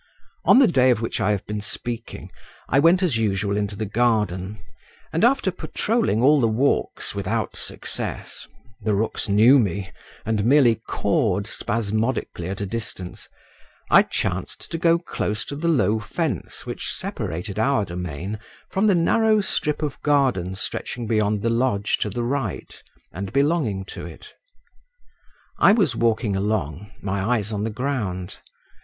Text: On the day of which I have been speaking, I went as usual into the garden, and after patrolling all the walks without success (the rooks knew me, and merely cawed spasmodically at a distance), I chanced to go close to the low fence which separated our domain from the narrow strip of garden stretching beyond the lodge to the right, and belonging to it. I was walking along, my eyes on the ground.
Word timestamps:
On 0.45 0.57
the 0.57 0.67
day 0.67 0.89
of 0.89 0.99
which 0.99 1.21
I 1.21 1.29
have 1.29 1.45
been 1.45 1.61
speaking, 1.61 2.31
I 2.67 2.79
went 2.79 3.03
as 3.03 3.17
usual 3.17 3.55
into 3.55 3.75
the 3.75 3.85
garden, 3.85 4.57
and 5.13 5.23
after 5.23 5.51
patrolling 5.51 6.23
all 6.23 6.41
the 6.41 6.47
walks 6.47 7.13
without 7.13 7.55
success 7.55 8.47
(the 8.81 8.95
rooks 8.95 9.29
knew 9.29 9.59
me, 9.59 9.91
and 10.25 10.43
merely 10.43 10.81
cawed 10.89 11.45
spasmodically 11.45 12.47
at 12.49 12.61
a 12.61 12.65
distance), 12.65 13.29
I 13.91 14.01
chanced 14.01 14.71
to 14.71 14.79
go 14.79 14.97
close 14.97 15.45
to 15.45 15.55
the 15.55 15.67
low 15.67 15.99
fence 15.99 16.65
which 16.65 16.91
separated 16.91 17.59
our 17.59 17.85
domain 17.85 18.39
from 18.71 18.87
the 18.87 18.95
narrow 18.95 19.39
strip 19.39 19.83
of 19.83 20.01
garden 20.01 20.55
stretching 20.55 21.05
beyond 21.05 21.43
the 21.43 21.51
lodge 21.51 21.99
to 21.99 22.09
the 22.09 22.23
right, 22.23 22.81
and 23.13 23.31
belonging 23.31 23.85
to 23.93 24.07
it. 24.07 24.33
I 25.59 25.73
was 25.73 25.95
walking 25.95 26.35
along, 26.35 26.91
my 27.03 27.21
eyes 27.35 27.53
on 27.53 27.63
the 27.65 27.69
ground. 27.69 28.39